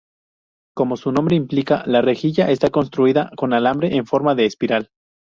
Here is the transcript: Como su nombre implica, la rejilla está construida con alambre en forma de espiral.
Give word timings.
Como 0.75 0.97
su 0.97 1.11
nombre 1.11 1.35
implica, 1.35 1.83
la 1.85 2.01
rejilla 2.01 2.49
está 2.49 2.71
construida 2.71 3.29
con 3.37 3.53
alambre 3.53 3.95
en 3.97 4.07
forma 4.07 4.33
de 4.33 4.47
espiral. 4.47 4.89